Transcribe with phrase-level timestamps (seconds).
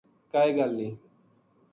[0.31, 0.93] کائے گل نیہہ‘‘